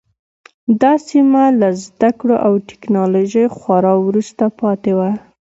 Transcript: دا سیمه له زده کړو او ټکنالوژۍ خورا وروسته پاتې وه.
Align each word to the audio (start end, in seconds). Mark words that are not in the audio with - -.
دا 0.81 0.93
سیمه 1.07 1.43
له 1.59 1.69
زده 1.85 2.09
کړو 2.19 2.35
او 2.45 2.53
ټکنالوژۍ 2.69 3.45
خورا 3.57 3.93
وروسته 4.07 4.43
پاتې 4.59 4.91
وه. 4.97 5.11